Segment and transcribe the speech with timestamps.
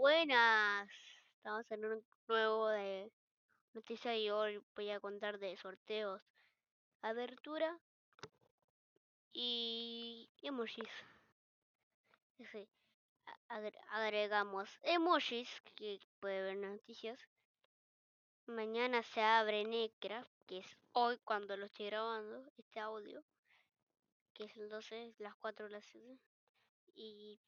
[0.00, 0.88] buenas.
[1.36, 3.12] Estamos en un nuevo de
[3.74, 6.22] noticia y hoy voy a contar de sorteos,
[7.02, 7.78] abertura
[9.34, 10.88] y emojis.
[12.50, 12.66] Sí.
[13.90, 17.20] Agregamos emojis que puede ver noticias.
[18.46, 23.22] Mañana se abre Necra, que es hoy cuando lo estoy grabando, este audio,
[24.32, 26.16] que es 12, las 4 de la ciudad.
[26.94, 27.38] Y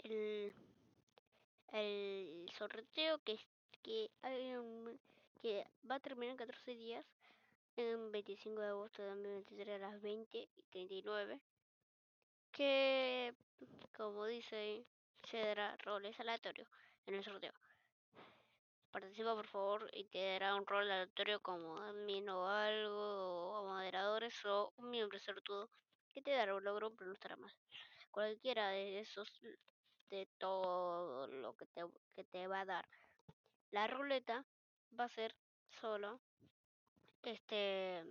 [0.00, 0.67] el
[1.72, 3.38] el sorteo que,
[3.82, 4.54] que, hay
[5.40, 7.04] que va a terminar en 14 días,
[7.76, 11.40] en 25 de agosto de 2023 a las 20 y 39,
[12.52, 13.34] que
[13.96, 14.84] como dice
[15.30, 16.68] se dará roles aleatorios
[17.06, 17.52] en el sorteo.
[18.90, 24.44] Participa por favor y te dará un rol aleatorio como admin o algo, o moderadores
[24.46, 25.68] o un miembro sortudo
[26.12, 27.54] que te dará un logro pero no estará más.
[28.10, 29.30] Cualquiera de esos
[30.10, 32.88] de todo lo que te, que te va a dar.
[33.70, 34.44] La ruleta
[34.98, 35.34] va a ser
[35.80, 36.20] solo
[37.22, 38.04] este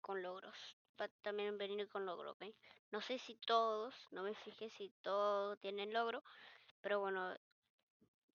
[0.00, 0.56] con logros.
[1.00, 2.44] Va a también venir con logro, ¿ok?
[2.90, 6.22] No sé si todos, no me fijé si todos tienen logro,
[6.80, 7.34] pero bueno,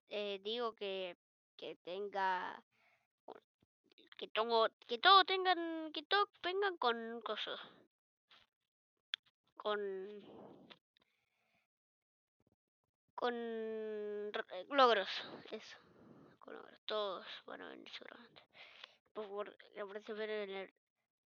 [0.09, 1.17] eh, digo que,
[1.57, 2.61] que tenga
[4.17, 7.59] que tengo que todos tengan que todos vengan con cosas
[9.57, 9.77] con
[13.17, 13.33] con
[14.69, 15.09] logros,
[15.49, 15.77] eso,
[16.37, 18.43] con logros, todos van a venir seguramente.
[19.11, 19.57] Por favor,
[20.15, 20.73] ver en el,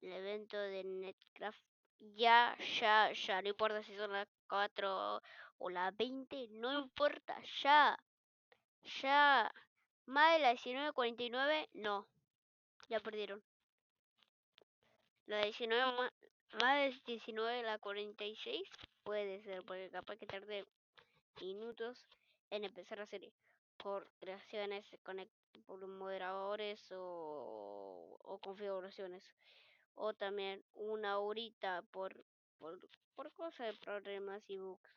[0.03, 1.59] el, evento de Netcraft.
[2.15, 5.23] Ya, ya, ya, no importa si son las 4
[5.57, 7.99] o las 20, no importa, ya,
[9.01, 9.51] ya.
[10.05, 12.07] Más de la 19.49, no,
[12.91, 13.43] ya perdieron.
[15.25, 16.13] La 19 más,
[16.61, 18.69] más de 19 la 46
[19.03, 20.67] puede ser, porque capaz que tarde
[22.51, 23.31] en empezar la serie
[23.77, 24.87] por creaciones
[25.67, 29.23] por moderadores o, configuraciones
[29.95, 32.25] o también una horita por
[32.59, 32.81] por,
[33.15, 34.91] por cosas de problemas y bugs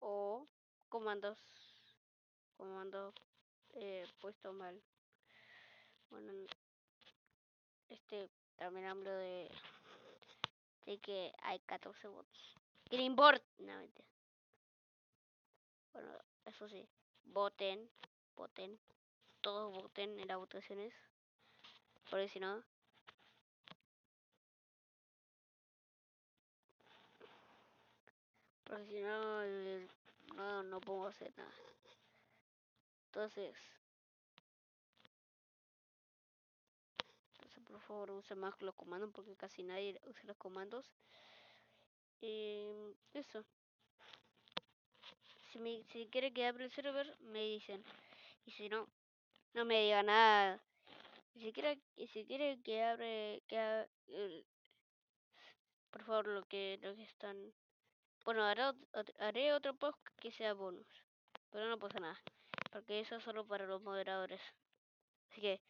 [0.00, 0.46] o
[0.90, 1.38] comandos
[2.58, 3.14] comandos
[3.74, 4.78] eh, puesto mal.
[6.10, 6.32] Bueno
[7.88, 9.50] este también hablo de
[10.84, 12.54] de que hay 14 bots.
[12.90, 13.80] Greenboard no
[15.92, 16.10] bueno,
[16.44, 16.88] eso sí,
[17.24, 17.90] voten,
[18.36, 18.78] voten,
[19.40, 20.94] todos voten en las votaciones,
[22.10, 22.62] porque si no,
[28.64, 29.44] porque si no,
[30.34, 31.52] no, no puedo hacer nada.
[33.06, 33.54] Entonces,
[37.34, 40.90] entonces por favor use más los comandos porque casi nadie usa los comandos.
[42.22, 42.64] Y
[43.12, 43.44] eso
[45.52, 47.84] si, me, si quiere que abra el server, me dicen.
[48.46, 48.88] Y si no,
[49.54, 50.60] no me diga nada.
[51.38, 51.78] Si quiere,
[52.12, 53.86] si quiere que abre, que
[55.92, 57.52] por favor, lo que, lo que están.
[58.24, 58.62] Bueno, haré,
[59.18, 60.86] haré otro post que sea bonus.
[61.50, 62.18] Pero no pasa nada.
[62.72, 64.40] Porque eso es solo para los moderadores.
[65.30, 65.60] Así que.